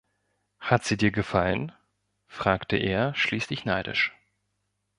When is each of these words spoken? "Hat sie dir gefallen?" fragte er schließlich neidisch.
"Hat 0.59 0.83
sie 0.83 0.97
dir 0.97 1.11
gefallen?" 1.11 1.73
fragte 2.27 2.75
er 2.75 3.13
schließlich 3.13 3.65
neidisch. 3.65 4.17